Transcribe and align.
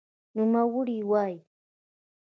نوموړې 0.35 0.97
وايي 1.09 1.37